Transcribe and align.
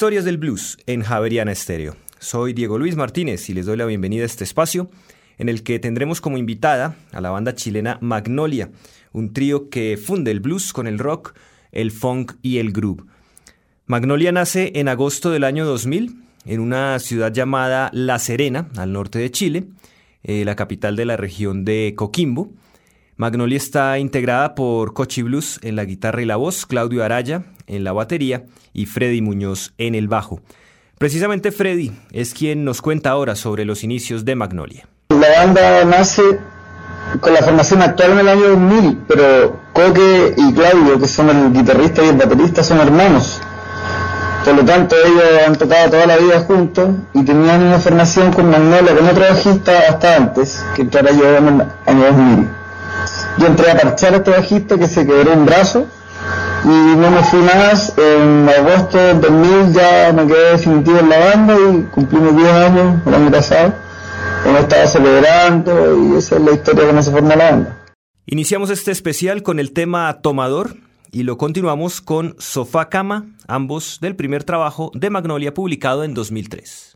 Historias 0.00 0.24
del 0.24 0.38
Blues 0.38 0.78
en 0.86 1.02
Javeriana 1.02 1.52
Estéreo. 1.52 1.94
Soy 2.18 2.54
Diego 2.54 2.78
Luis 2.78 2.96
Martínez 2.96 3.50
y 3.50 3.52
les 3.52 3.66
doy 3.66 3.76
la 3.76 3.84
bienvenida 3.84 4.22
a 4.22 4.26
este 4.26 4.44
espacio 4.44 4.90
en 5.36 5.50
el 5.50 5.62
que 5.62 5.78
tendremos 5.78 6.22
como 6.22 6.38
invitada 6.38 6.96
a 7.12 7.20
la 7.20 7.28
banda 7.28 7.54
chilena 7.54 7.98
Magnolia, 8.00 8.70
un 9.12 9.34
trío 9.34 9.68
que 9.68 9.98
funde 9.98 10.30
el 10.30 10.40
blues 10.40 10.72
con 10.72 10.86
el 10.86 10.98
rock, 10.98 11.34
el 11.70 11.90
funk 11.90 12.32
y 12.40 12.56
el 12.56 12.72
groove. 12.72 13.04
Magnolia 13.84 14.32
nace 14.32 14.72
en 14.76 14.88
agosto 14.88 15.32
del 15.32 15.44
año 15.44 15.66
2000 15.66 16.16
en 16.46 16.60
una 16.60 16.98
ciudad 16.98 17.30
llamada 17.30 17.90
La 17.92 18.18
Serena, 18.18 18.70
al 18.78 18.94
norte 18.94 19.18
de 19.18 19.30
Chile, 19.30 19.64
eh, 20.22 20.46
la 20.46 20.56
capital 20.56 20.96
de 20.96 21.04
la 21.04 21.18
región 21.18 21.66
de 21.66 21.92
Coquimbo. 21.94 22.54
Magnolia 23.20 23.58
está 23.58 23.98
integrada 23.98 24.54
por 24.54 24.94
Cochi 24.94 25.20
Blues 25.20 25.60
en 25.62 25.76
la 25.76 25.84
guitarra 25.84 26.22
y 26.22 26.24
la 26.24 26.36
voz, 26.36 26.64
Claudio 26.64 27.04
Araya 27.04 27.42
en 27.66 27.84
la 27.84 27.92
batería 27.92 28.44
y 28.72 28.86
Freddy 28.86 29.20
Muñoz 29.20 29.74
en 29.76 29.94
el 29.94 30.08
bajo. 30.08 30.40
Precisamente 30.96 31.52
Freddy 31.52 31.92
es 32.12 32.32
quien 32.32 32.64
nos 32.64 32.80
cuenta 32.80 33.10
ahora 33.10 33.36
sobre 33.36 33.66
los 33.66 33.84
inicios 33.84 34.24
de 34.24 34.36
Magnolia. 34.36 34.88
La 35.10 35.44
banda 35.44 35.84
nace 35.84 36.22
con 37.20 37.34
la 37.34 37.42
formación 37.42 37.82
actual 37.82 38.12
en 38.12 38.18
el 38.20 38.28
año 38.30 38.48
2000, 38.48 38.98
pero 39.06 39.60
Coque 39.74 40.34
y 40.38 40.54
Claudio, 40.54 40.98
que 40.98 41.06
son 41.06 41.28
el 41.28 41.52
guitarrista 41.52 42.02
y 42.02 42.08
el 42.08 42.16
baterista, 42.16 42.62
son 42.62 42.80
hermanos. 42.80 43.38
Por 44.46 44.54
lo 44.54 44.64
tanto, 44.64 44.96
ellos 44.96 45.46
han 45.46 45.56
tocado 45.56 45.90
toda 45.90 46.06
la 46.06 46.16
vida 46.16 46.40
juntos 46.40 46.88
y 47.12 47.22
tenían 47.22 47.64
una 47.64 47.78
formación 47.80 48.32
con 48.32 48.48
Magnolia, 48.48 48.96
con 48.96 49.06
otro 49.06 49.24
bajista 49.24 49.72
hasta 49.90 50.16
antes, 50.16 50.64
que 50.74 50.80
entrara 50.80 51.10
yo 51.12 51.36
en 51.36 51.48
el 51.48 51.66
año 51.84 52.06
2000. 52.06 52.59
Yo 53.38 53.46
entré 53.46 53.70
a 53.70 53.76
parchar 53.76 54.14
a 54.14 54.16
este 54.18 54.30
bajista 54.30 54.78
que 54.78 54.86
se 54.86 55.06
quebró 55.06 55.32
un 55.32 55.46
brazo 55.46 55.86
y 56.64 56.68
no 56.68 57.10
me 57.10 57.22
fui 57.24 57.40
más. 57.40 57.94
En 57.96 58.48
agosto 58.48 58.98
del 58.98 59.20
2000 59.20 59.72
ya 59.72 60.12
me 60.12 60.26
quedé 60.26 60.50
definitivo 60.52 60.98
en 60.98 61.08
la 61.08 61.18
banda 61.18 61.54
y 61.54 61.82
cumplimos 61.94 62.36
10 62.36 62.48
años 62.50 63.00
el 63.06 63.14
año 63.14 63.30
pasado. 63.30 63.74
Hemos 64.44 64.60
estado 64.60 64.86
celebrando 64.86 66.02
y 66.02 66.16
esa 66.16 66.36
es 66.36 66.42
la 66.42 66.52
historia 66.52 66.86
cómo 66.86 67.02
se 67.02 67.10
forma 67.10 67.36
la 67.36 67.50
banda. 67.50 67.76
Iniciamos 68.26 68.70
este 68.70 68.90
especial 68.90 69.42
con 69.42 69.58
el 69.58 69.72
tema 69.72 70.20
Tomador 70.22 70.76
y 71.10 71.24
lo 71.24 71.36
continuamos 71.36 72.00
con 72.00 72.36
Sofá 72.38 72.88
Cama, 72.88 73.26
ambos 73.48 73.98
del 74.00 74.14
primer 74.14 74.44
trabajo 74.44 74.92
de 74.94 75.10
Magnolia 75.10 75.52
publicado 75.52 76.04
en 76.04 76.14
2003. 76.14 76.89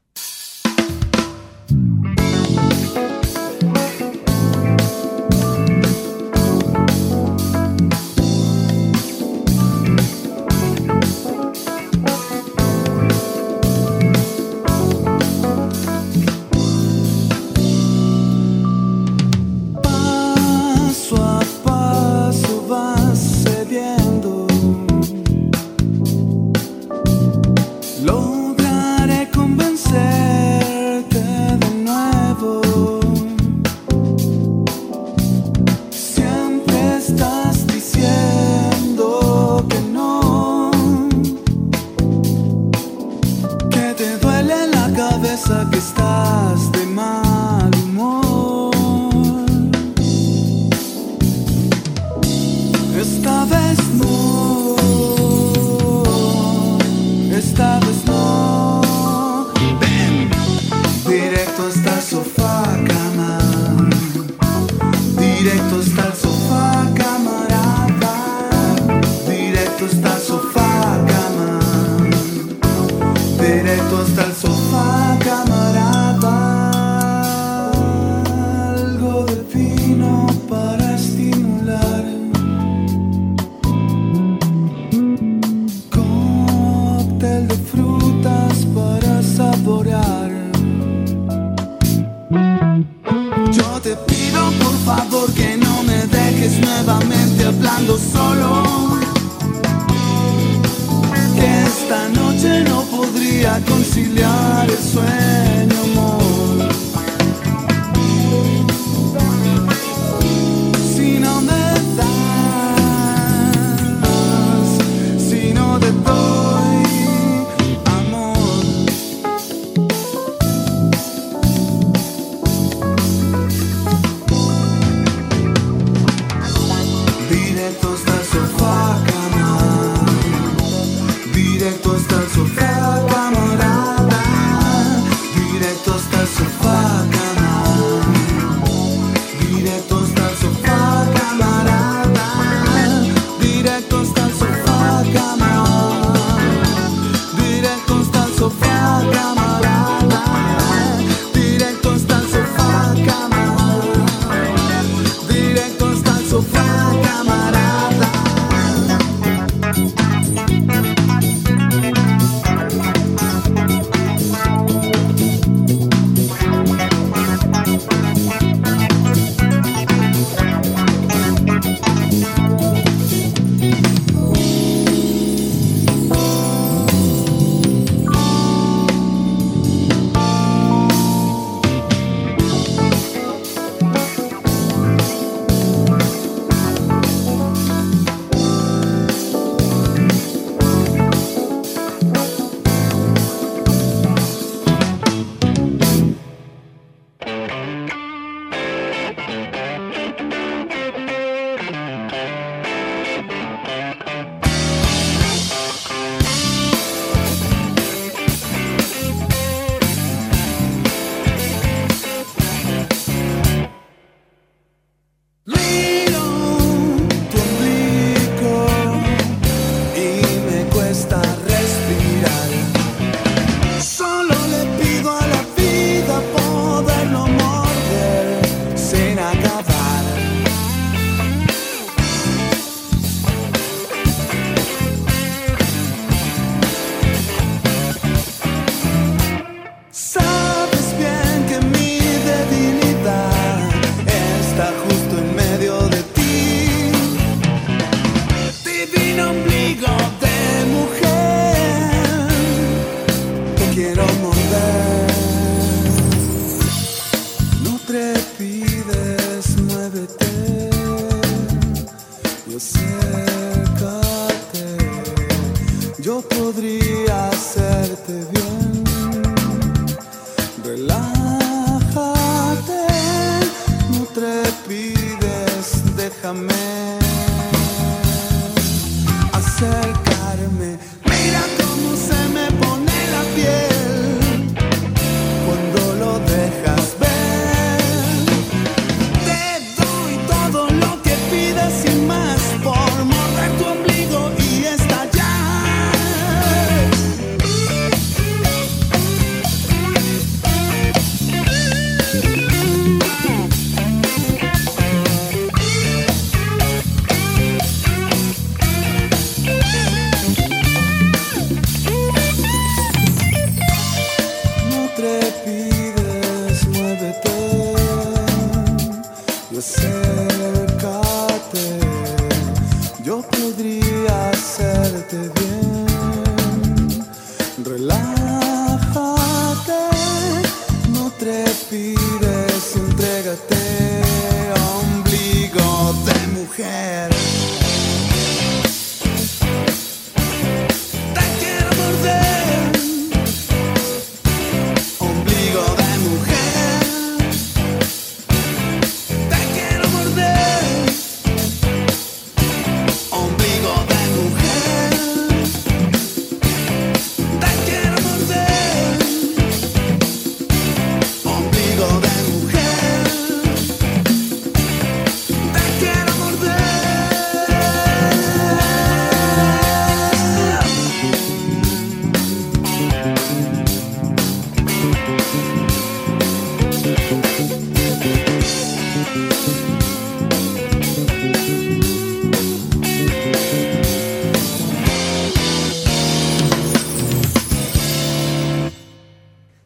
Nuevamente 97.85 98.15
hablando 98.15 98.24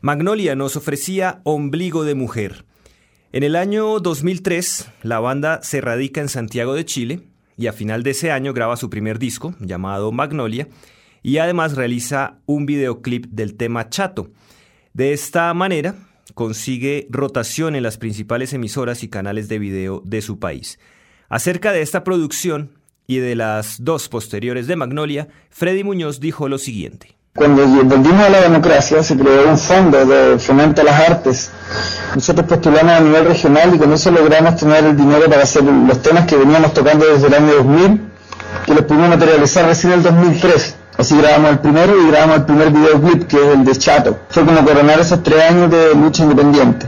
Magnolia 0.08 0.56
nos 0.56 0.74
ofrecía 0.74 1.42
Ombligo 1.44 2.02
de 2.02 2.14
Mujer. 2.14 2.64
En 3.30 3.42
el 3.42 3.54
año 3.54 4.00
2003, 4.00 4.88
la 5.02 5.20
banda 5.20 5.62
se 5.62 5.82
radica 5.82 6.22
en 6.22 6.30
Santiago 6.30 6.72
de 6.72 6.86
Chile 6.86 7.20
y 7.58 7.66
a 7.66 7.74
final 7.74 8.02
de 8.02 8.12
ese 8.12 8.32
año 8.32 8.54
graba 8.54 8.78
su 8.78 8.88
primer 8.88 9.18
disco, 9.18 9.54
llamado 9.60 10.10
Magnolia, 10.10 10.66
y 11.22 11.36
además 11.36 11.76
realiza 11.76 12.38
un 12.46 12.64
videoclip 12.64 13.26
del 13.26 13.54
tema 13.58 13.90
Chato. 13.90 14.30
De 14.94 15.12
esta 15.12 15.52
manera, 15.52 15.94
consigue 16.32 17.06
rotación 17.10 17.76
en 17.76 17.82
las 17.82 17.98
principales 17.98 18.54
emisoras 18.54 19.02
y 19.02 19.08
canales 19.08 19.46
de 19.50 19.58
video 19.58 20.00
de 20.06 20.22
su 20.22 20.38
país. 20.38 20.78
Acerca 21.28 21.70
de 21.70 21.82
esta 21.82 22.02
producción 22.02 22.78
y 23.06 23.18
de 23.18 23.36
las 23.36 23.84
dos 23.84 24.08
posteriores 24.08 24.66
de 24.68 24.76
Magnolia, 24.76 25.28
Freddy 25.50 25.84
Muñoz 25.84 26.18
dijo 26.18 26.48
lo 26.48 26.56
siguiente. 26.56 27.17
Cuando 27.34 27.64
volvimos 27.66 28.26
a 28.26 28.30
la 28.30 28.40
democracia 28.40 29.02
se 29.02 29.16
creó 29.16 29.48
un 29.48 29.58
fondo 29.58 30.04
de 30.04 30.38
fomento 30.38 30.80
a 30.80 30.84
las 30.84 31.08
artes. 31.08 31.50
Nosotros 32.14 32.46
postulamos 32.46 32.92
a 32.92 33.00
nivel 33.00 33.26
regional 33.26 33.74
y 33.74 33.78
con 33.78 33.92
eso 33.92 34.10
logramos 34.10 34.56
tener 34.56 34.84
el 34.84 34.96
dinero 34.96 35.28
para 35.28 35.42
hacer 35.42 35.62
los 35.62 36.02
temas 36.02 36.26
que 36.26 36.36
veníamos 36.36 36.74
tocando 36.74 37.06
desde 37.06 37.28
el 37.28 37.34
año 37.34 37.54
2000, 37.54 38.00
que 38.66 38.74
los 38.74 38.84
pudimos 38.84 39.10
materializar 39.10 39.66
recién 39.66 39.92
en 39.92 39.98
el 40.00 40.04
2003. 40.04 40.77
Así 40.98 41.16
grabamos 41.16 41.52
el 41.52 41.60
primero 41.60 41.96
y 41.96 42.08
grabamos 42.08 42.38
el 42.38 42.44
primer 42.44 42.70
videoclip, 42.72 43.28
que 43.28 43.36
es 43.36 43.54
el 43.54 43.64
de 43.64 43.76
Chato. 43.76 44.18
Fue 44.30 44.44
como 44.44 44.64
coronar 44.64 44.98
esos 44.98 45.22
tres 45.22 45.48
años 45.48 45.70
de 45.70 45.94
lucha 45.94 46.24
independiente. 46.24 46.86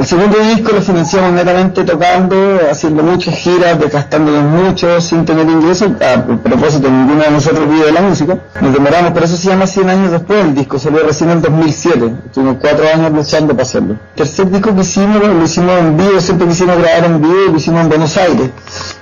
El 0.00 0.04
segundo 0.04 0.38
disco 0.38 0.72
lo 0.72 0.82
financiamos 0.82 1.32
netamente 1.32 1.84
tocando, 1.84 2.34
haciendo 2.68 3.04
muchas 3.04 3.36
giras, 3.36 3.78
desgastándonos 3.78 4.42
mucho, 4.42 5.00
sin 5.00 5.24
tener 5.24 5.48
ingresos. 5.48 5.88
A 6.02 6.20
propósito, 6.24 6.90
ninguno 6.90 7.22
de 7.22 7.30
nosotros 7.30 7.68
vive 7.68 7.86
de 7.86 7.92
la 7.92 8.02
música. 8.02 8.38
Nos 8.60 8.72
demoramos, 8.72 9.12
pero 9.14 9.24
eso 9.24 9.36
se 9.36 9.46
llama 9.46 9.68
100 9.68 9.88
años 9.88 10.10
después. 10.10 10.44
El 10.44 10.56
disco 10.56 10.80
salió 10.80 11.06
recién 11.06 11.30
en 11.30 11.40
2007. 11.40 12.12
Tuvimos 12.32 12.56
cuatro 12.60 12.84
años 12.92 13.12
luchando 13.12 13.52
para 13.54 13.62
hacerlo. 13.62 13.92
El 13.92 14.16
tercer 14.16 14.50
disco 14.50 14.74
que 14.74 14.80
hicimos, 14.80 15.22
lo 15.22 15.44
hicimos 15.44 15.78
en 15.78 15.96
vivo, 15.96 16.20
siempre 16.20 16.48
quisimos 16.48 16.76
grabar 16.76 17.04
en 17.04 17.22
vivo 17.22 17.44
y 17.46 17.50
lo 17.52 17.56
hicimos 17.56 17.82
en 17.82 17.88
Buenos 17.88 18.16
Aires, 18.16 18.50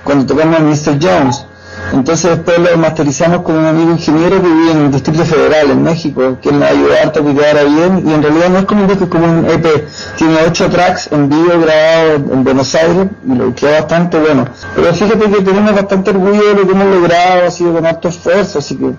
cuando 0.03 0.27
tocamos 0.27 0.59
en 0.59 0.69
Mr. 0.69 0.99
Jones. 1.01 1.45
Entonces 1.93 2.31
después 2.31 2.57
lo 2.57 2.75
masterizamos 2.77 3.43
con 3.43 3.55
un 3.55 3.65
amigo 3.65 3.91
ingeniero 3.91 4.41
que 4.41 4.47
vive 4.47 4.71
en 4.71 4.77
el 4.85 4.91
Distrito 4.91 5.23
Federal, 5.23 5.69
en 5.69 5.83
México, 5.83 6.39
que 6.41 6.51
nos 6.51 6.63
ayudó 6.63 6.93
harto 7.01 7.19
a 7.19 7.23
que 7.23 7.35
quedara 7.35 7.63
bien, 7.63 8.03
y 8.07 8.13
en 8.13 8.23
realidad 8.23 8.49
no 8.49 8.57
es 8.59 8.65
como 8.65 8.81
un 8.81 8.87
disco, 8.87 9.03
es 9.03 9.09
como 9.11 9.25
un 9.25 9.45
EP. 9.45 9.87
Tiene 10.17 10.37
ocho 10.47 10.69
tracks 10.69 11.11
en 11.11 11.29
vivo 11.29 11.51
grabados 11.61 12.21
en 12.31 12.43
Buenos 12.43 12.73
Aires, 12.73 13.07
y 13.27 13.35
lo 13.35 13.53
queda 13.53 13.81
bastante 13.81 14.19
bueno. 14.19 14.45
Pero 14.75 14.93
fíjate 14.93 15.29
que 15.29 15.41
tenemos 15.43 15.75
bastante 15.75 16.09
orgullo 16.09 16.43
de 16.43 16.53
lo 16.55 16.65
que 16.65 16.71
hemos 16.71 16.87
logrado, 16.87 17.45
ha 17.47 17.51
sido 17.51 17.73
con 17.73 17.85
harto 17.85 18.07
esfuerzo, 18.07 18.57
así 18.57 18.75
que 18.75 18.91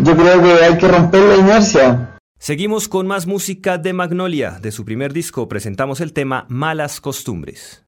yo 0.00 0.16
creo 0.16 0.42
que 0.42 0.64
hay 0.64 0.78
que 0.78 0.88
romper 0.88 1.20
la 1.20 1.36
inercia. 1.36 2.08
Seguimos 2.38 2.88
con 2.88 3.06
más 3.06 3.26
música 3.26 3.76
de 3.76 3.92
Magnolia. 3.92 4.58
De 4.62 4.72
su 4.72 4.84
primer 4.84 5.12
disco 5.12 5.46
presentamos 5.46 6.00
el 6.00 6.14
tema 6.14 6.46
Malas 6.48 7.00
Costumbres. 7.00 7.84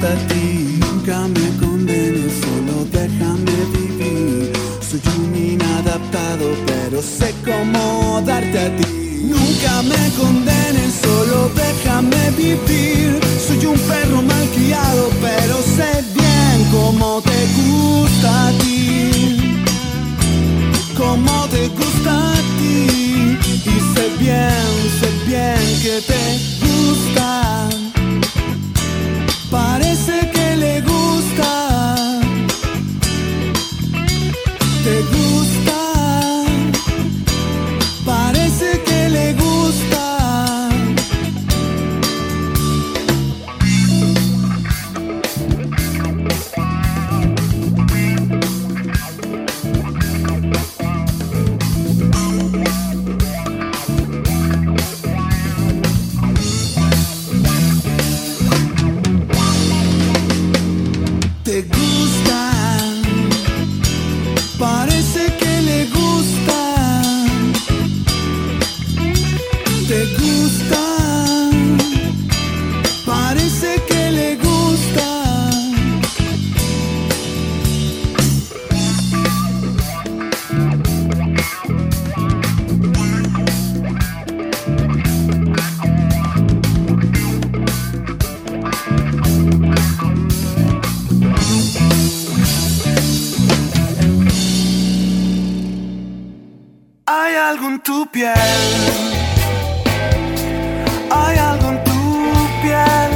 Nunca 0.00 1.28
me 1.28 1.58
condenes, 1.58 2.32
solo 2.40 2.86
déjame 2.90 3.52
vivir. 3.74 4.50
Soy 4.80 5.00
un 5.18 5.36
inadaptado, 5.36 6.46
pero 6.66 7.02
sé 7.02 7.34
cómo 7.44 8.22
darte 8.24 8.58
a 8.58 8.76
ti. 8.76 9.26
Nunca 9.28 9.82
me 9.82 10.10
condenes, 10.16 10.94
solo 11.02 11.50
déjame 11.54 12.30
vivir. 12.30 13.20
Soy 13.46 13.66
un 13.66 13.78
perro 13.78 14.22
mal 14.22 14.48
criado, 14.54 15.10
pero 15.20 15.56
sé 15.76 16.02
bien 16.14 16.70
cómo 16.72 17.20
te 17.20 17.46
gusta 17.58 18.48
a 18.48 18.52
ti. 18.52 19.62
Cómo 20.96 21.46
te 21.48 21.68
gusta 21.68 22.32
a 22.32 22.36
ti. 22.58 23.36
Y 23.44 23.94
sé 23.94 24.08
bien, 24.18 24.72
sé 24.98 25.10
bien 25.26 25.80
que 25.82 26.00
te 26.06 26.59
piel. 98.06 98.34
Hay 101.10 101.38
algo 101.38 101.68
en 101.68 101.84
tu 101.84 102.48
piel. 102.62 103.12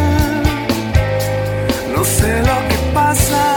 No 1.95 2.05
sé 2.05 2.41
lo 2.41 2.69
que 2.69 2.77
pasa 2.93 3.54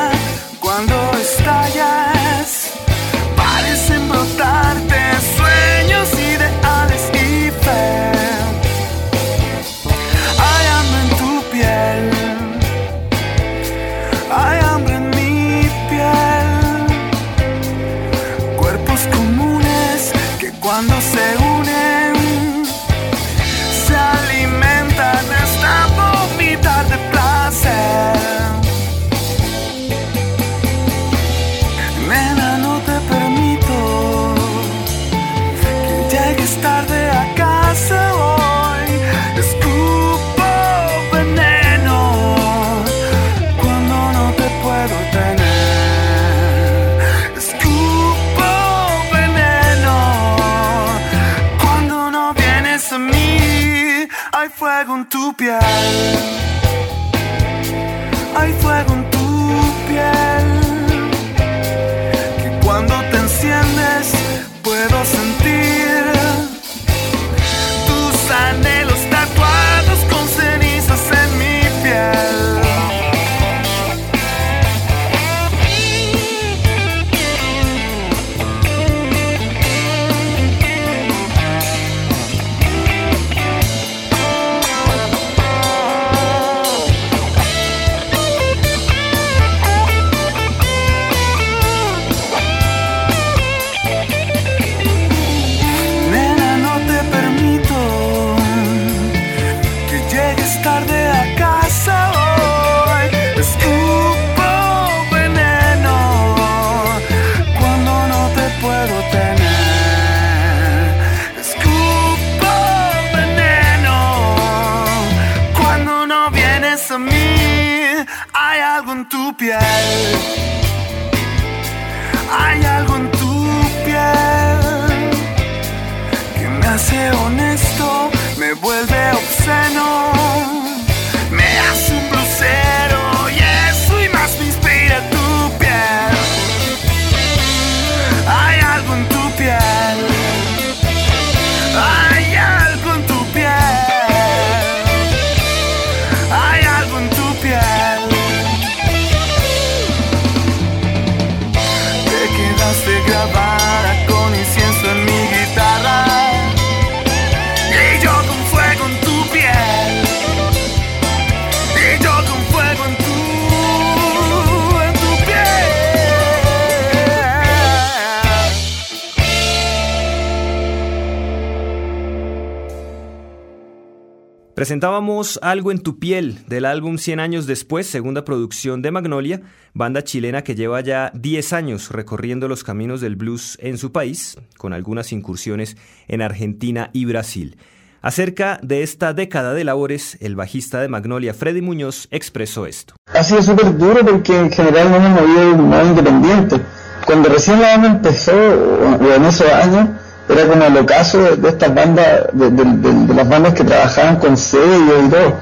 Presentábamos 174.57 175.39
Algo 175.43 175.71
en 175.71 175.77
tu 175.77 175.99
piel 175.99 176.39
del 176.47 176.65
álbum 176.65 176.97
100 176.97 177.19
años 177.19 177.45
después, 177.45 177.85
segunda 177.85 178.25
producción 178.25 178.81
de 178.81 178.89
Magnolia, 178.89 179.41
banda 179.75 180.03
chilena 180.03 180.43
que 180.43 180.55
lleva 180.55 180.81
ya 180.81 181.11
10 181.13 181.53
años 181.53 181.91
recorriendo 181.91 182.47
los 182.47 182.63
caminos 182.63 182.99
del 182.99 183.17
blues 183.17 183.59
en 183.61 183.77
su 183.77 183.91
país, 183.91 184.35
con 184.57 184.73
algunas 184.73 185.11
incursiones 185.11 185.77
en 186.07 186.23
Argentina 186.23 186.89
y 186.91 187.05
Brasil. 187.05 187.59
Acerca 188.01 188.59
de 188.63 188.81
esta 188.81 189.13
década 189.13 189.53
de 189.53 189.63
labores, 189.63 190.17
el 190.21 190.35
bajista 190.35 190.81
de 190.81 190.87
Magnolia, 190.87 191.35
Freddy 191.35 191.61
Muñoz, 191.61 192.07
expresó 192.09 192.65
esto. 192.65 192.95
Ha 193.13 193.21
sido 193.21 193.43
súper 193.43 193.77
duro 193.77 194.03
porque 194.03 194.39
en 194.39 194.51
general 194.51 194.89
no 194.89 194.95
hemos 194.95 195.21
movido 195.21 195.83
de 195.83 195.87
independiente. 195.87 196.61
Cuando 197.05 197.29
recién 197.29 197.61
la 197.61 197.77
banda 197.77 197.89
empezó, 197.89 198.33
en 198.33 199.23
esos 199.23 199.51
años, 199.51 199.89
era 200.29 200.45
como 200.45 200.63
el 200.63 200.77
ocaso 200.77 201.19
de, 201.37 201.49
estas 201.49 201.73
bandas, 201.73 202.05
de, 202.33 202.49
de- 202.49 202.63
de- 203.07 203.13
las 203.13 203.29
bandas 203.29 203.53
que 203.53 203.63
trabajaban 203.63 204.17
con 204.17 204.35
sellos 204.37 205.03
y 205.05 205.09
todo. 205.09 205.33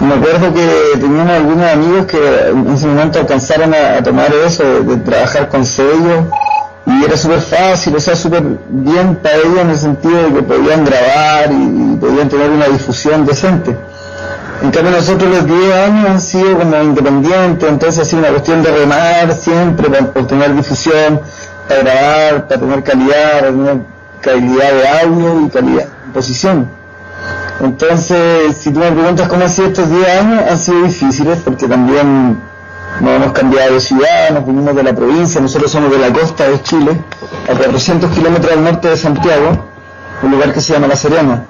Me 0.00 0.14
acuerdo 0.14 0.52
que 0.54 0.98
teníamos 0.98 1.32
algunos 1.32 1.72
amigos 1.72 2.06
que 2.06 2.48
en 2.50 2.68
ese 2.70 2.86
momento 2.86 3.20
alcanzaron 3.20 3.74
a, 3.74 4.02
tomar 4.02 4.32
eso, 4.46 4.62
de, 4.82 4.96
trabajar 4.98 5.48
con 5.48 5.64
sellos, 5.64 6.24
y 6.86 7.04
era 7.04 7.16
súper 7.16 7.40
fácil, 7.40 7.96
o 7.96 8.00
sea, 8.00 8.16
súper 8.16 8.42
bien 8.68 9.16
para 9.16 9.36
ellos 9.36 9.58
en 9.60 9.70
el 9.70 9.78
sentido 9.78 10.22
de 10.22 10.32
que 10.34 10.42
podían 10.42 10.84
grabar 10.84 11.50
y, 11.52 11.96
podían 11.96 12.28
tener 12.28 12.50
una 12.50 12.66
difusión 12.66 13.26
decente. 13.26 13.76
En 14.62 14.70
cambio 14.72 14.90
nosotros 14.92 15.30
los 15.30 15.46
10 15.46 15.74
años 15.74 16.10
han 16.10 16.20
sido 16.20 16.58
como 16.58 16.82
independientes, 16.82 17.68
entonces 17.68 18.00
ha 18.00 18.04
sido 18.04 18.20
una 18.20 18.30
cuestión 18.30 18.62
de 18.62 18.70
remar 18.72 19.32
siempre 19.32 19.88
para 19.88 20.04
obtener 20.04 20.54
difusión, 20.54 21.20
para 21.68 21.80
grabar, 21.82 22.48
para 22.48 22.60
tener 22.60 22.82
calidad, 22.82 23.32
para 23.40 23.50
tener 23.52 23.76
calidad 24.20 24.72
de 24.72 24.88
audio 24.88 25.46
y 25.46 25.48
calidad 25.48 25.84
de 25.84 26.02
composición. 26.04 26.68
Entonces, 27.60 28.56
si 28.56 28.70
tú 28.70 28.78
me 28.78 28.90
preguntas 28.92 29.28
cómo 29.28 29.42
han 29.42 29.50
sido 29.50 29.68
estos 29.68 29.90
10 29.90 30.08
años, 30.08 30.42
han 30.50 30.58
sido 30.58 30.82
difíciles 30.82 31.38
porque 31.44 31.66
también 31.66 32.40
nos 33.00 33.16
hemos 33.16 33.32
cambiado 33.32 33.74
de 33.74 33.80
ciudad, 33.80 34.30
nos 34.32 34.46
vinimos 34.46 34.74
de 34.74 34.82
la 34.82 34.94
provincia, 34.94 35.40
nosotros 35.40 35.70
somos 35.70 35.90
de 35.90 35.98
la 35.98 36.12
costa 36.12 36.48
de 36.48 36.62
Chile, 36.62 36.96
a 37.50 37.54
400 37.54 38.10
kilómetros 38.10 38.52
al 38.52 38.64
norte 38.64 38.88
de 38.88 38.96
Santiago, 38.96 39.66
un 40.22 40.30
lugar 40.30 40.52
que 40.52 40.60
se 40.60 40.72
llama 40.72 40.86
La 40.86 40.96
Serena 40.96 41.44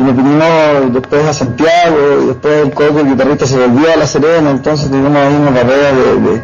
y 0.00 0.02
nos 0.02 0.16
vinimos 0.16 0.92
después 0.94 1.26
a 1.26 1.34
Santiago 1.34 1.96
después 2.26 2.64
el 2.64 2.72
coco, 2.72 3.00
el 3.00 3.08
guitarrista 3.08 3.46
se 3.46 3.58
volvió 3.58 3.92
a 3.92 3.96
La 3.96 4.06
Serena, 4.06 4.50
entonces 4.50 4.88
tuvimos 4.88 5.14
ahí 5.14 5.34
una 5.34 5.50
barrera 5.50 5.92
de, 5.92 6.20
de 6.20 6.42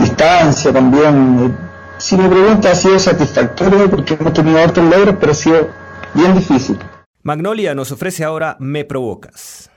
distancia 0.00 0.72
también. 0.72 1.67
Si 1.98 2.16
me 2.16 2.28
pregunta 2.28 2.70
ha 2.70 2.74
sido 2.74 2.98
satisfactorio 2.98 3.90
porque 3.90 4.14
hemos 4.14 4.32
tenido 4.32 4.62
otros 4.62 4.86
logros, 4.88 5.16
pero 5.18 5.32
ha 5.32 5.34
sido 5.34 5.68
bien 6.14 6.34
difícil. 6.34 6.78
Magnolia 7.22 7.74
nos 7.74 7.90
ofrece 7.90 8.24
ahora 8.24 8.56
Me 8.60 8.84
Provocas. 8.84 9.68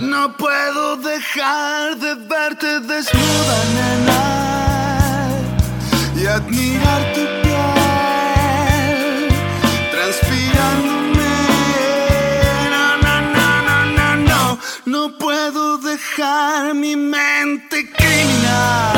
No 0.00 0.36
puedo 0.36 0.96
dejar 0.96 1.96
de 1.96 2.14
verte 2.26 2.80
desnuda, 2.80 3.58
nena, 3.74 4.15
admirar 6.36 7.02
tu 7.14 7.22
piel 7.42 9.28
transpirándome. 9.90 11.34
No, 12.72 12.84
no, 13.04 13.14
no, 13.36 13.48
no, 13.68 13.78
no, 13.98 14.08
no, 14.30 14.42
no 14.84 15.00
puedo 15.18 15.78
dejar 15.78 16.74
mi 16.74 16.94
mente 16.94 17.90
criminal 17.90 18.95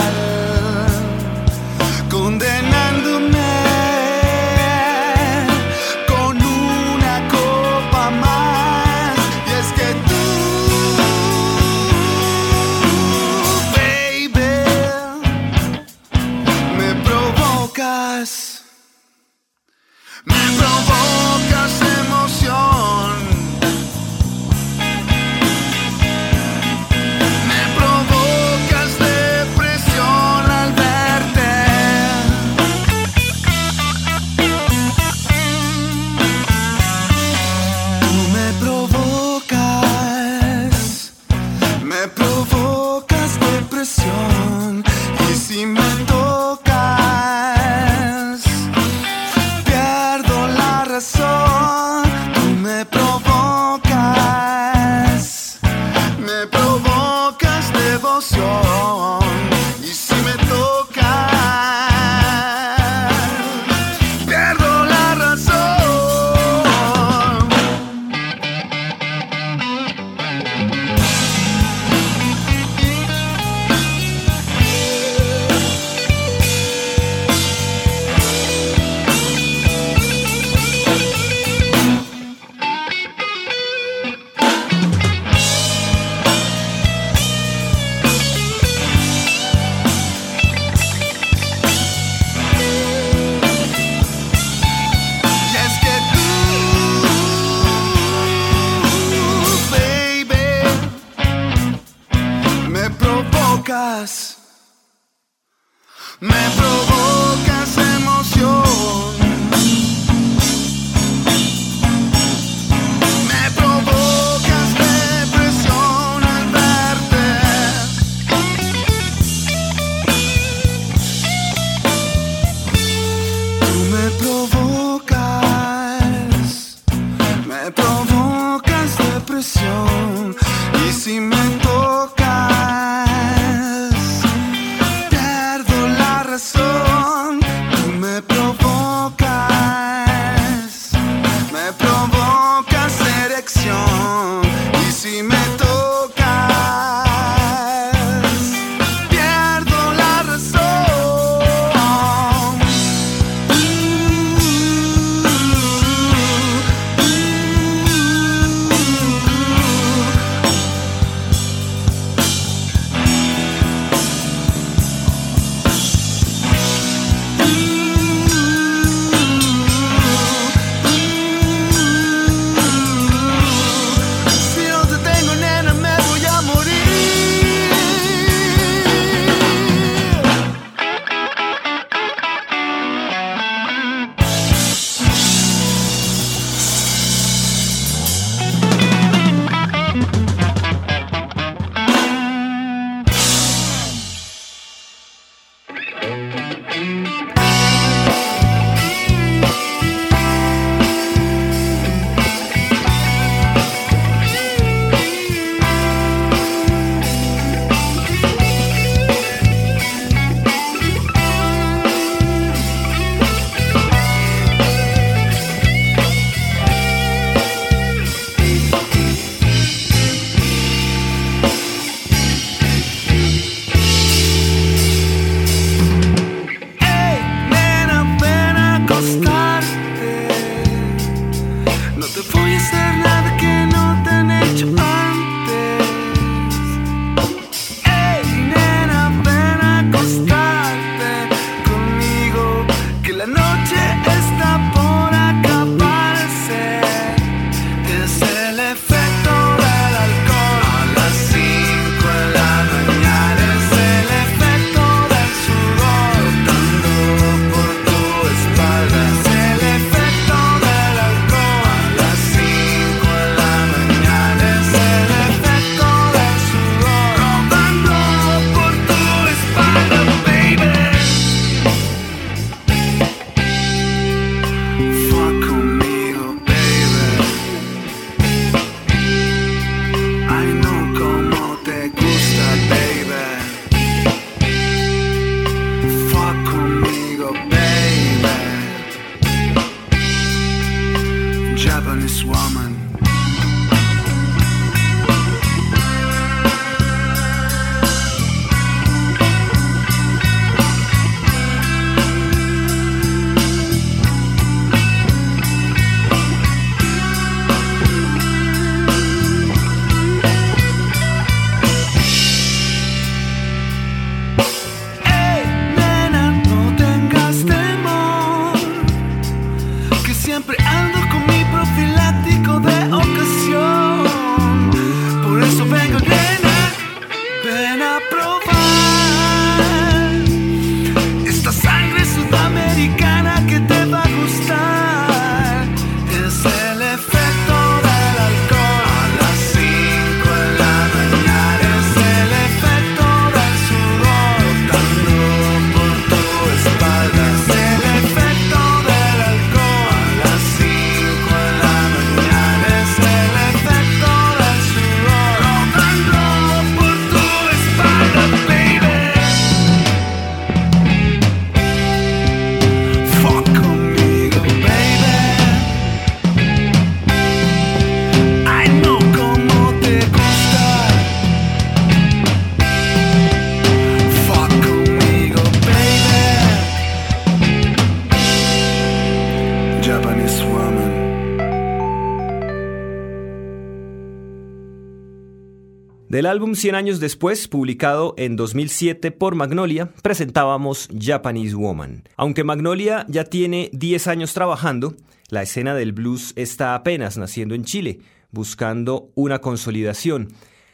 Del 386.19 386.27
álbum 386.27 386.57
100 386.57 386.75
años 386.75 386.99
después, 386.99 387.47
publicado 387.47 388.15
en 388.17 388.35
2007 388.35 389.13
por 389.13 389.37
Magnolia, 389.37 389.91
presentábamos 390.03 390.89
Japanese 391.01 391.55
Woman. 391.55 392.09
Aunque 392.17 392.43
Magnolia 392.43 393.07
ya 393.09 393.23
tiene 393.23 393.71
10 393.73 394.09
años 394.09 394.35
trabajando, 394.35 394.97
la 395.29 395.43
escena 395.43 395.77
del 395.77 395.93
blues 395.93 396.33
está 396.35 396.75
apenas 396.75 397.19
naciendo 397.19 397.55
en 397.55 397.63
Chile, 397.63 398.01
buscando 398.33 399.13
una 399.15 399.39
consolidación. 399.39 400.33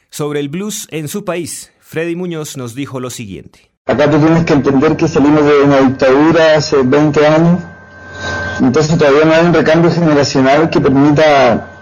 Sobre 0.08 0.40
el 0.40 0.48
blues 0.48 0.88
en 0.90 1.08
su 1.08 1.26
país, 1.26 1.72
Freddy 1.78 2.16
Muñoz 2.16 2.56
nos 2.56 2.74
dijo 2.74 2.98
lo 2.98 3.10
siguiente. 3.10 3.70
Acá 3.84 4.10
tú 4.10 4.18
tienes 4.18 4.46
que 4.46 4.54
entender 4.54 4.96
que 4.96 5.08
salimos 5.08 5.44
de 5.44 5.60
una 5.60 5.82
dictadura 5.82 6.56
hace 6.56 6.82
20 6.82 7.26
años, 7.26 7.60
entonces 8.62 8.96
todavía 8.96 9.26
no 9.26 9.34
hay 9.34 9.44
un 9.44 9.52
recambio 9.52 9.90
generacional 9.90 10.70
que 10.70 10.80
permita 10.80 11.73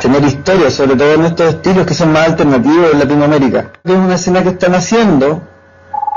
tener 0.00 0.24
historia, 0.24 0.70
sobre 0.70 0.96
todo 0.96 1.14
en 1.14 1.24
estos 1.24 1.54
estilos 1.54 1.86
que 1.86 1.94
son 1.94 2.12
más 2.12 2.28
alternativos 2.28 2.92
en 2.92 2.98
Latinoamérica. 2.98 3.66
Es 3.84 3.94
una 3.94 4.14
escena 4.14 4.42
que 4.42 4.50
están 4.50 4.74
haciendo, 4.74 5.42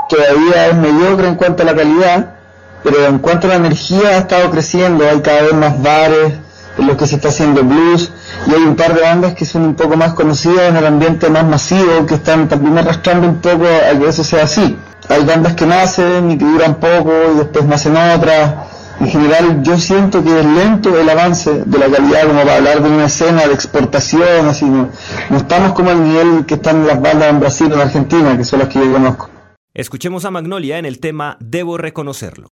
todavía 0.08 0.68
es 0.68 0.76
mediocre 0.76 1.28
en 1.28 1.34
cuanto 1.36 1.62
a 1.62 1.66
la 1.66 1.74
calidad, 1.74 2.34
pero 2.82 3.06
en 3.06 3.18
cuanto 3.18 3.46
a 3.46 3.50
la 3.50 3.56
energía 3.56 4.08
ha 4.08 4.18
estado 4.18 4.50
creciendo, 4.50 5.08
hay 5.08 5.20
cada 5.20 5.42
vez 5.42 5.54
más 5.54 5.82
bares 5.82 6.34
en 6.78 6.86
los 6.86 6.96
que 6.96 7.06
se 7.06 7.16
está 7.16 7.28
haciendo 7.28 7.64
blues 7.64 8.12
y 8.46 8.54
hay 8.54 8.62
un 8.62 8.76
par 8.76 8.94
de 8.94 9.00
bandas 9.00 9.34
que 9.34 9.44
son 9.44 9.62
un 9.62 9.74
poco 9.74 9.96
más 9.96 10.14
conocidas 10.14 10.68
en 10.68 10.76
el 10.76 10.86
ambiente 10.86 11.28
más 11.28 11.44
masivo 11.44 12.06
que 12.06 12.14
están 12.14 12.48
también 12.48 12.78
arrastrando 12.78 13.26
un 13.26 13.40
poco 13.40 13.64
a 13.64 13.98
que 13.98 14.08
eso 14.08 14.22
sea 14.22 14.44
así 14.44 14.78
hay 15.08 15.24
bandas 15.24 15.54
que 15.54 15.66
nacen 15.66 16.30
y 16.30 16.38
que 16.38 16.44
duran 16.44 16.74
poco 16.76 17.12
y 17.34 17.38
después 17.38 17.64
nacen 17.64 17.96
otras. 17.96 18.54
En 19.00 19.08
general 19.08 19.62
yo 19.62 19.78
siento 19.78 20.24
que 20.24 20.40
es 20.40 20.44
lento 20.44 20.98
el 20.98 21.08
avance 21.08 21.64
de 21.64 21.78
la 21.78 21.88
calidad 21.88 22.26
como 22.26 22.40
para 22.40 22.56
hablar 22.56 22.82
de 22.82 22.90
una 22.90 23.06
escena 23.06 23.46
de 23.46 23.54
exportación, 23.54 24.46
así 24.46 24.64
no, 24.64 24.90
no 25.30 25.36
estamos 25.36 25.72
como 25.72 25.90
al 25.90 26.02
nivel 26.02 26.46
que 26.46 26.54
están 26.54 26.86
las 26.86 27.00
bandas 27.00 27.30
en 27.30 27.40
Brasil 27.40 27.68
o 27.70 27.74
en 27.76 27.80
Argentina, 27.80 28.36
que 28.36 28.44
son 28.44 28.58
las 28.58 28.68
que 28.68 28.80
yo 28.80 28.92
conozco. 28.92 29.30
Escuchemos 29.72 30.24
a 30.24 30.32
Magnolia 30.32 30.78
en 30.78 30.86
el 30.86 30.98
tema 30.98 31.36
Debo 31.38 31.78
reconocerlo. 31.78 32.48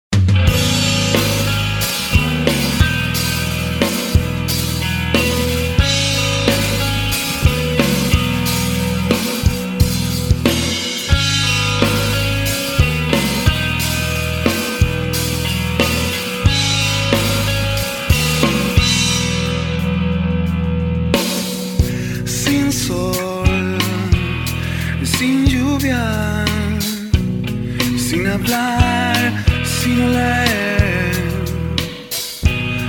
Sin 29.65 30.13
leer, 30.13 31.15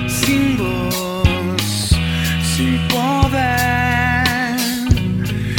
sin 0.08 0.58
voz, 0.58 1.96
sin 2.56 2.88
poder, 2.88 4.58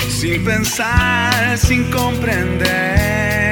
sin 0.08 0.44
pensar, 0.44 1.56
sin 1.56 1.90
comprender. 1.90 3.47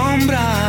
Sombra. 0.00 0.59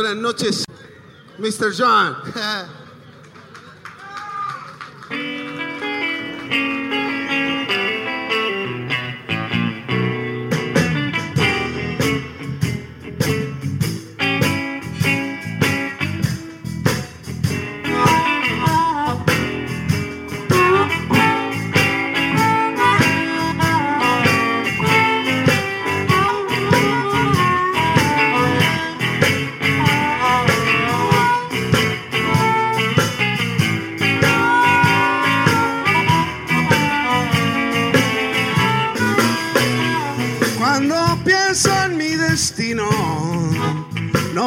Buenas 0.00 0.16
noches, 0.16 0.64
Mr. 1.38 1.76
John. 1.76 2.16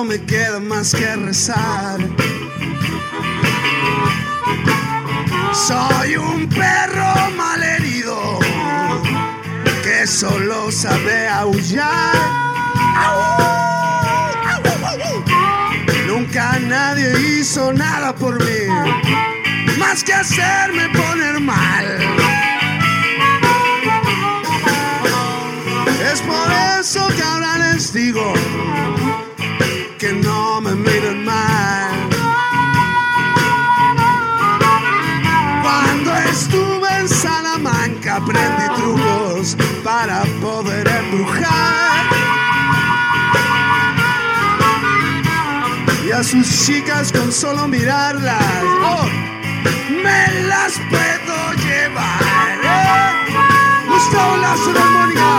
me 0.04 0.20
queda 0.26 0.60
más 0.60 0.94
que 0.94 1.16
rezar. 1.16 2.00
Soy 5.54 6.16
un 6.18 6.50
perro 6.50 7.32
malherido 7.38 8.40
que 9.84 10.06
solo 10.08 10.72
sabe 10.72 11.28
aullar. 11.30 12.16
Nunca 16.08 16.60
nadie 16.60 17.40
hizo 17.40 17.72
nada 17.72 18.14
por 18.14 18.44
mí, 18.44 18.68
más 19.78 20.04
que 20.04 20.14
hacerme 20.14 20.90
poner 20.90 21.40
mal. 21.40 21.86
Es 26.12 26.22
por 26.22 26.52
eso 26.80 27.08
que 27.16 27.22
ahora 27.24 27.58
les 27.58 27.94
digo 27.94 28.34
que 30.04 30.12
no 30.12 30.60
me 30.60 30.76
miren 30.76 31.24
mal. 31.24 32.10
Cuando 35.62 36.14
estuve 36.30 36.90
en 37.00 37.08
Salamanca 37.08 38.18
aprendí 38.18 38.68
trucos 38.76 39.56
para 39.82 40.24
poder 40.42 40.86
embrujar. 40.90 42.04
Y 46.06 46.12
a 46.12 46.22
sus 46.22 46.66
chicas 46.66 47.14
con 47.14 47.32
solo 47.32 47.66
mirarlas, 47.70 48.64
oh, 48.84 49.08
me 50.04 50.42
las 50.50 50.74
puedo 50.92 51.36
llevar. 51.64 52.60
¿eh? 52.62 53.88
Gustavo 53.88 54.38
Lazo 54.38 54.74
de. 54.74 55.33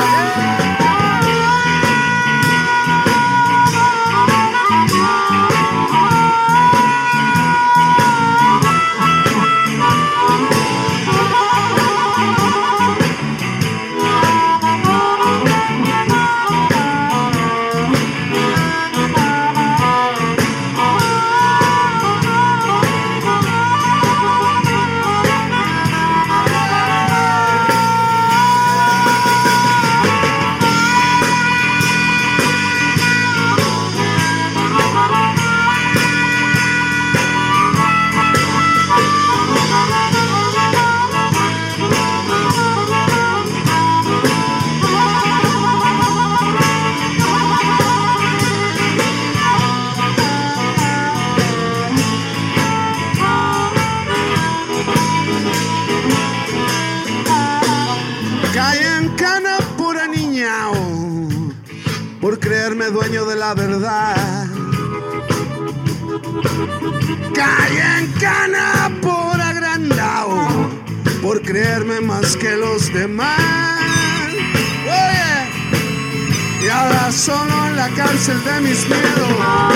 Cárcel 78.26 78.44
de 78.44 78.60
mis 78.60 78.88
miedos, 78.88 79.74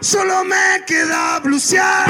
solo 0.00 0.44
me 0.44 0.84
queda 0.86 1.40
blusear. 1.40 2.06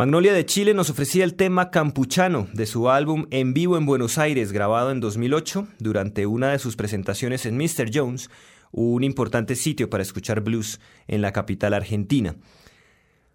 Magnolia 0.00 0.32
de 0.32 0.46
Chile 0.46 0.72
nos 0.72 0.88
ofrecía 0.88 1.24
el 1.24 1.34
tema 1.34 1.70
Campuchano 1.70 2.48
de 2.54 2.64
su 2.64 2.88
álbum 2.88 3.26
En 3.30 3.52
vivo 3.52 3.76
en 3.76 3.84
Buenos 3.84 4.16
Aires, 4.16 4.50
grabado 4.50 4.92
en 4.92 4.98
2008 4.98 5.68
durante 5.78 6.24
una 6.24 6.52
de 6.52 6.58
sus 6.58 6.74
presentaciones 6.74 7.44
en 7.44 7.58
Mr. 7.58 7.90
Jones, 7.92 8.30
un 8.72 9.04
importante 9.04 9.56
sitio 9.56 9.90
para 9.90 10.02
escuchar 10.02 10.40
blues 10.40 10.80
en 11.06 11.20
la 11.20 11.34
capital 11.34 11.74
argentina. 11.74 12.34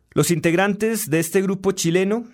Los 0.09 0.32
integrantes 0.32 1.07
de 1.07 1.20
este 1.20 1.43
grupo 1.43 1.72
chileno 1.72 2.26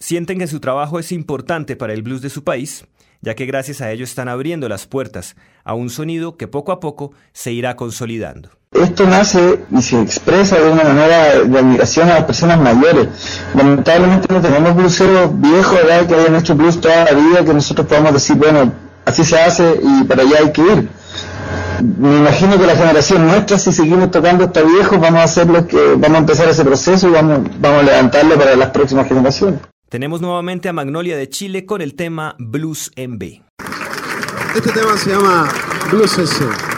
sienten 0.00 0.40
que 0.40 0.48
su 0.48 0.58
trabajo 0.58 0.98
es 0.98 1.12
importante 1.12 1.76
para 1.76 1.92
el 1.92 2.02
blues 2.02 2.22
de 2.22 2.30
su 2.30 2.42
país, 2.42 2.86
ya 3.20 3.34
que 3.34 3.46
gracias 3.46 3.80
a 3.80 3.90
ello 3.90 4.04
están 4.04 4.28
abriendo 4.28 4.68
las 4.68 4.86
puertas 4.86 5.36
a 5.64 5.74
un 5.74 5.90
sonido 5.90 6.36
que 6.36 6.48
poco 6.48 6.72
a 6.72 6.80
poco 6.80 7.12
se 7.32 7.52
irá 7.52 7.76
consolidando. 7.76 8.50
Esto 8.72 9.06
nace 9.06 9.60
y 9.70 9.80
se 9.80 10.00
expresa 10.00 10.58
de 10.60 10.70
una 10.70 10.84
manera 10.84 11.40
de 11.44 11.58
admiración 11.58 12.10
a 12.10 12.14
las 12.14 12.24
personas 12.24 12.60
mayores. 12.60 13.08
Lamentablemente 13.54 14.32
no 14.32 14.40
tenemos 14.40 14.74
bluseros 14.74 15.40
viejos 15.40 15.74
¿verdad? 15.74 16.06
que 16.06 16.14
hayan 16.14 16.36
hecho 16.36 16.54
blues 16.54 16.80
toda 16.80 17.04
la 17.04 17.12
vida 17.12 17.44
que 17.44 17.54
nosotros 17.54 17.86
podamos 17.86 18.12
decir, 18.12 18.36
bueno, 18.36 18.72
así 19.04 19.24
se 19.24 19.40
hace 19.40 19.80
y 19.82 20.04
para 20.04 20.22
allá 20.22 20.38
hay 20.40 20.52
que 20.52 20.62
ir. 20.62 20.88
Me 21.98 22.18
imagino 22.18 22.58
que 22.58 22.66
la 22.66 22.74
generación 22.74 23.26
nuestra, 23.26 23.58
si 23.58 23.72
seguimos 23.72 24.10
tocando 24.10 24.44
hasta 24.44 24.62
viejos, 24.62 24.98
vamos 24.98 25.20
a 25.20 25.24
hacer 25.24 25.46
lo 25.46 25.66
que, 25.66 25.76
vamos 25.96 26.16
a 26.16 26.18
empezar 26.18 26.48
ese 26.48 26.64
proceso 26.64 27.08
y 27.08 27.12
vamos, 27.12 27.40
vamos 27.58 27.80
a 27.80 27.82
levantarlo 27.82 28.36
para 28.36 28.56
las 28.56 28.70
próximas 28.70 29.06
generaciones. 29.08 29.60
Tenemos 29.88 30.20
nuevamente 30.20 30.68
a 30.68 30.72
Magnolia 30.72 31.16
de 31.16 31.28
Chile 31.28 31.64
con 31.64 31.80
el 31.80 31.94
tema 31.94 32.34
Blues 32.40 32.90
en 32.96 33.18
B. 33.18 33.44
Este 34.56 34.72
tema 34.72 34.96
se 34.96 35.10
llama 35.10 35.48
Blues 35.92 36.18
S. 36.18 36.75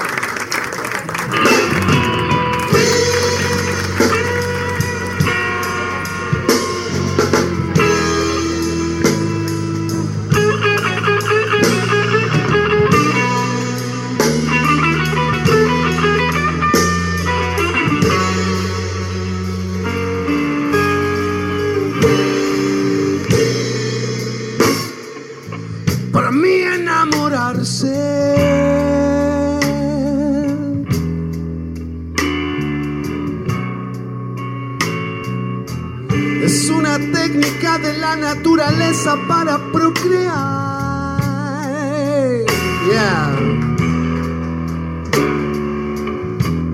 naturaleza 38.34 39.16
para 39.26 39.56
procrear. 39.72 41.18
Yeah. 42.90 43.36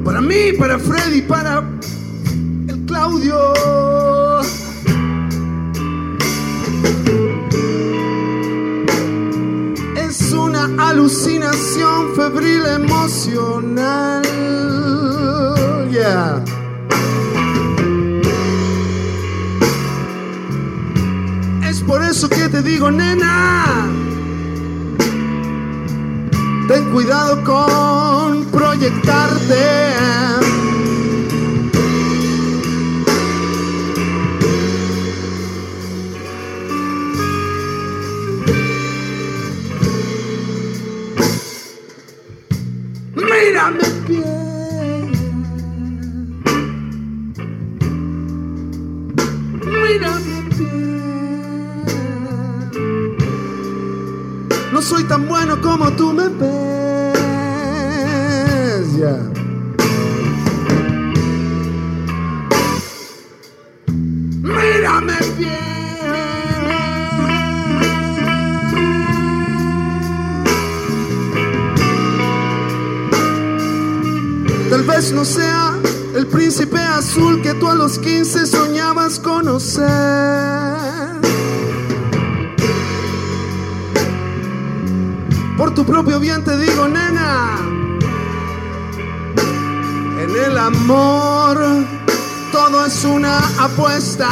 Para 0.04 0.20
mí, 0.20 0.52
para 0.58 0.78
Freddy, 0.80 1.22
para 1.22 1.62
el 2.70 2.78
Claudio. 2.86 3.38
Es 10.08 10.32
una 10.32 10.64
alucinación 10.90 12.16
febril 12.16 12.62
emocional. 12.66 14.23
Digo, 22.64 22.90
nena. 22.90 23.86
Ten 26.66 26.90
cuidado 26.92 27.44
con 27.44 28.44
proyectarte. 28.46 30.43
no 74.94 75.24
sea 75.24 75.74
el 76.14 76.28
príncipe 76.28 76.78
azul 76.78 77.42
que 77.42 77.52
tú 77.54 77.68
a 77.68 77.74
los 77.74 77.98
15 77.98 78.46
soñabas 78.46 79.18
conocer. 79.18 79.82
Por 85.58 85.74
tu 85.74 85.84
propio 85.84 86.20
bien 86.20 86.44
te 86.44 86.56
digo, 86.56 86.86
nena, 86.86 87.58
en 90.22 90.30
el 90.46 90.56
amor 90.56 91.58
todo 92.52 92.86
es 92.86 93.04
una 93.04 93.38
apuesta. 93.58 94.28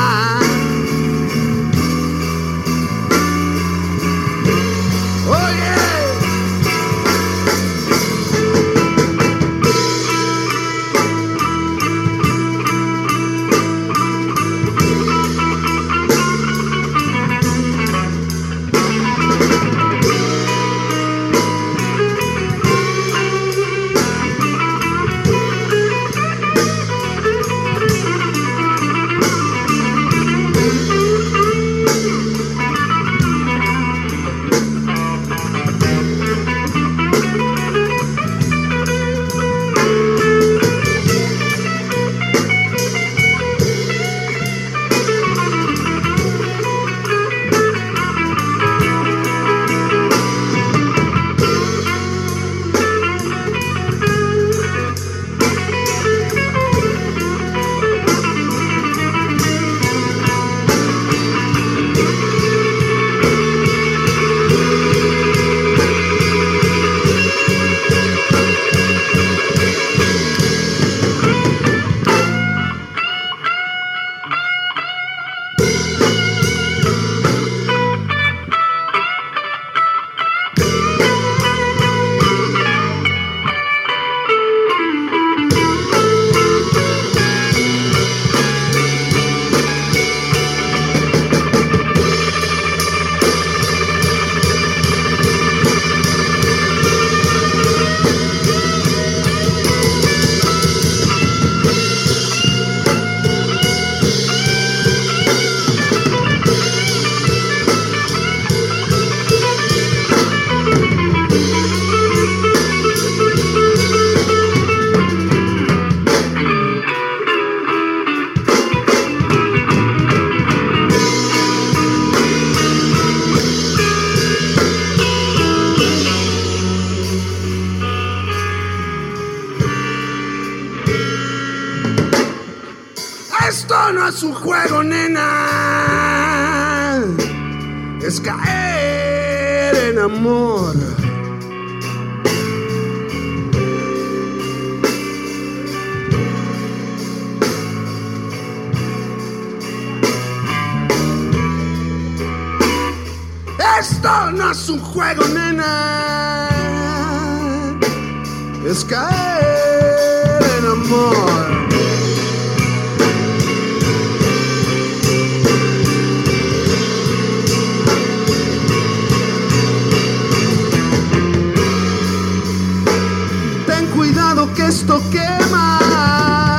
Cristo 174.83 175.01
quema 175.11 176.59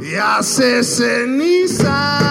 y 0.00 0.16
hace 0.16 0.82
ceniza. 0.82 2.23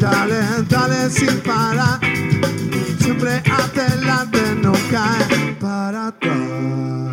Dale, 0.00 0.40
dale, 0.68 1.10
sin 1.10 1.40
parar. 1.40 2.00
Siempre 2.98 3.42
adelante, 3.50 4.40
no 4.62 4.72
cae 4.90 5.56
para 5.60 6.08
atrás. 6.08 7.12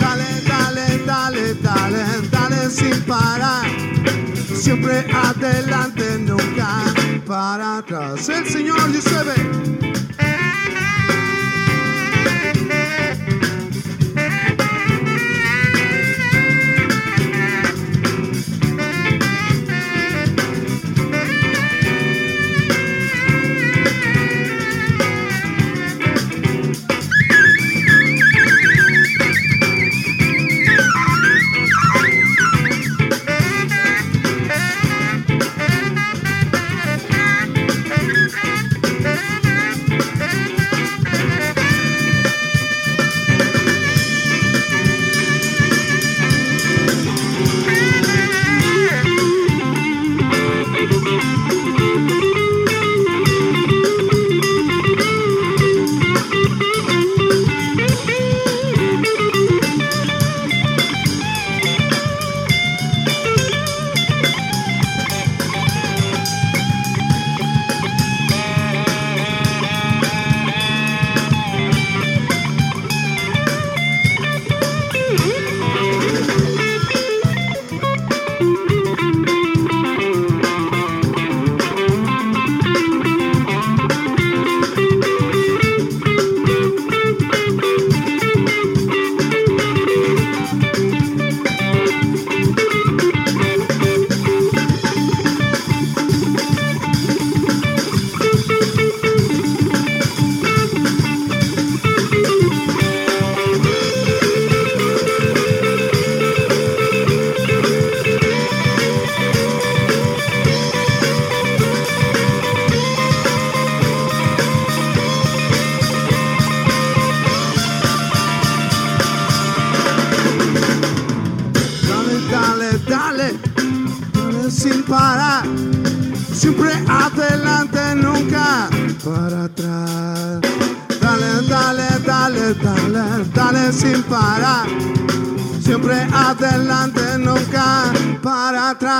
Dale, 0.00 0.40
dale, 0.48 0.98
dale, 1.06 1.54
dale, 1.54 2.04
dale 2.30 2.70
sin 2.70 3.00
parar. 3.02 3.66
Siempre 4.54 5.06
adelante, 5.12 6.18
nunca 6.18 6.84
para 7.26 7.78
atrás. 7.78 8.28
El 8.28 8.46
Señor 8.46 8.92
dice, 8.92 9.10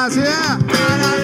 para 0.09 1.16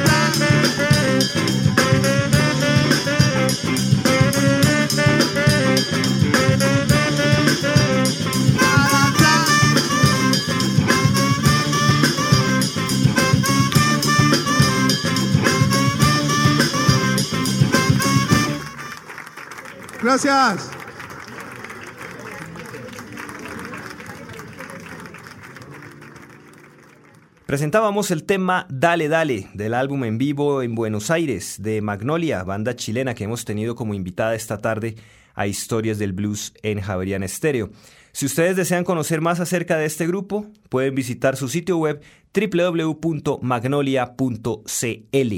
Presentábamos 27.62 28.10
el 28.10 28.24
tema 28.24 28.66
Dale 28.70 29.06
Dale 29.06 29.46
del 29.54 29.74
álbum 29.74 30.02
en 30.02 30.18
vivo 30.18 30.62
en 30.62 30.74
Buenos 30.74 31.12
Aires 31.12 31.62
de 31.62 31.80
Magnolia, 31.80 32.42
banda 32.42 32.74
chilena 32.74 33.14
que 33.14 33.22
hemos 33.22 33.44
tenido 33.44 33.76
como 33.76 33.94
invitada 33.94 34.34
esta 34.34 34.58
tarde 34.58 34.96
a 35.36 35.46
Historias 35.46 36.00
del 36.00 36.12
Blues 36.12 36.54
en 36.64 36.80
Javerian 36.80 37.22
Estéreo. 37.22 37.70
Si 38.10 38.26
ustedes 38.26 38.56
desean 38.56 38.82
conocer 38.82 39.20
más 39.20 39.38
acerca 39.38 39.76
de 39.76 39.84
este 39.84 40.08
grupo, 40.08 40.50
pueden 40.70 40.96
visitar 40.96 41.36
su 41.36 41.46
sitio 41.46 41.78
web 41.78 42.02
www.magnolia.cl. 42.34 45.34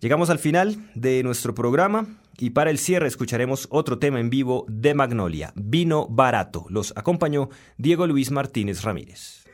Llegamos 0.00 0.28
al 0.28 0.38
final 0.38 0.76
de 0.94 1.22
nuestro 1.22 1.54
programa 1.54 2.06
y 2.36 2.50
para 2.50 2.68
el 2.68 2.76
cierre 2.76 3.08
escucharemos 3.08 3.66
otro 3.70 3.98
tema 3.98 4.20
en 4.20 4.28
vivo 4.28 4.66
de 4.68 4.92
Magnolia, 4.92 5.54
Vino 5.56 6.06
Barato. 6.06 6.66
Los 6.68 6.92
acompañó 6.96 7.48
Diego 7.78 8.06
Luis 8.06 8.30
Martínez 8.30 8.82
Ramírez. 8.82 9.46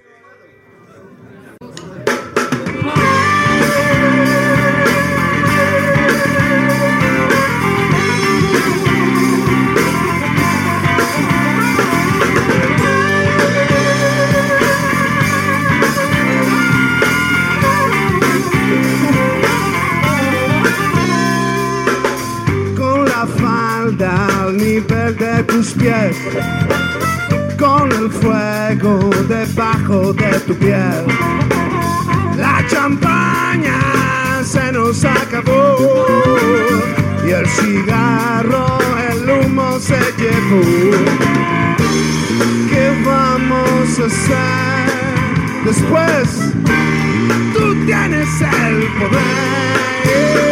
Con 27.58 27.92
el 27.92 28.10
fuego 28.10 28.98
debajo 29.28 30.12
de 30.12 30.40
tu 30.40 30.54
piel. 30.54 31.04
La 32.36 32.64
champaña 32.68 33.78
se 34.44 34.72
nos 34.72 35.04
acabó 35.04 35.76
y 37.24 37.30
el 37.30 37.46
cigarro, 37.46 38.78
el 39.10 39.30
humo 39.30 39.78
se 39.78 40.00
llevó. 40.18 40.62
¿Qué 42.68 42.90
vamos 43.04 43.98
a 44.00 44.06
hacer 44.06 45.64
después? 45.64 46.52
Tú 47.54 47.86
tienes 47.86 48.28
el 48.40 48.86
poder. 48.98 50.51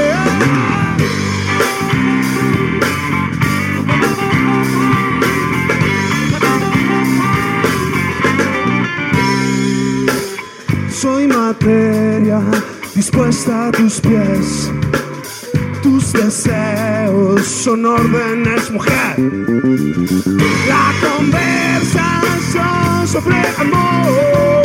Soy 11.00 11.26
materia 11.26 12.40
dispuesta 12.94 13.68
a 13.68 13.72
tus 13.72 13.98
pies. 14.02 14.70
tus 15.82 16.12
deseos 16.12 17.46
son 17.46 17.86
órdenes, 17.86 18.70
mujer. 18.70 19.16
La 20.68 20.92
conversación 21.00 23.08
sobre 23.08 23.38
amor 23.56 24.62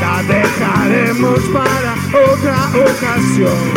la 0.00 0.22
dejaremos 0.22 1.40
para 1.52 1.96
otra 2.32 2.70
ocasión. 2.92 3.68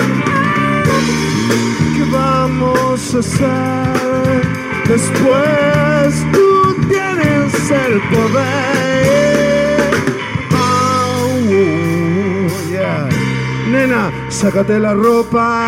¿Qué 1.96 2.04
vamos 2.12 3.16
a 3.16 3.18
hacer 3.18 4.44
después? 4.88 6.28
Tú 6.32 6.76
tienes 6.88 7.72
el 7.72 8.00
poder. 8.12 9.11
Nena, 13.92 14.10
sácate 14.30 14.80
la 14.80 14.94
ropa. 14.94 15.68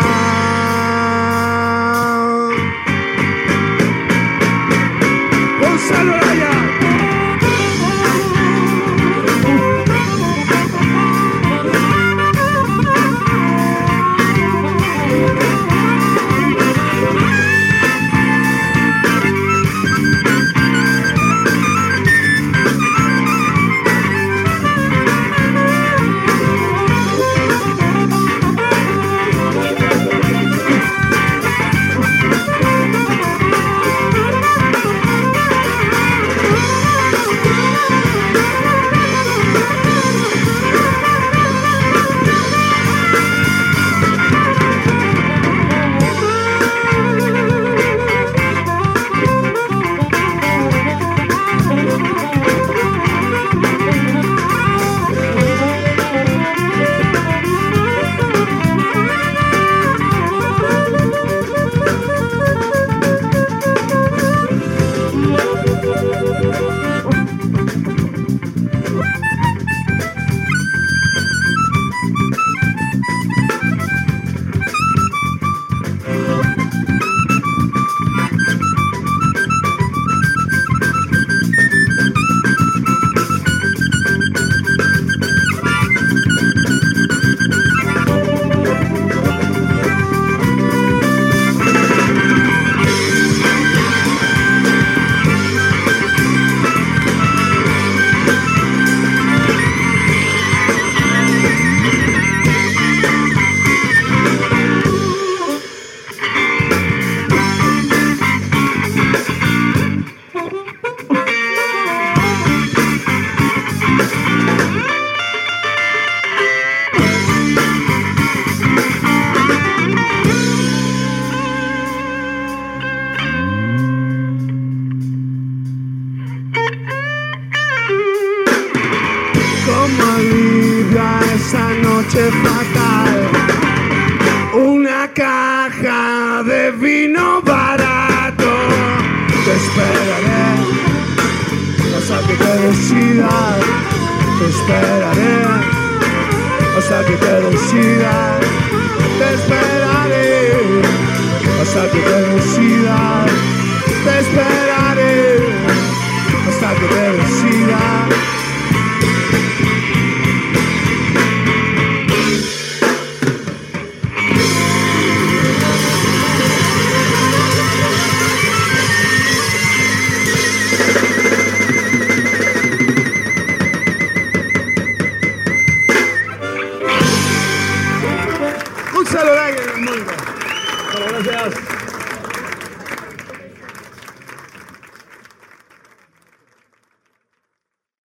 Gonzalo 5.60 6.14
Araya. 6.14 6.53